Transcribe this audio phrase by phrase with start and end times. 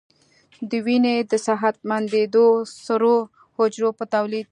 [0.69, 2.45] د وینې د صحتمندو
[2.85, 3.17] سرو
[3.55, 4.47] حجرو په تولید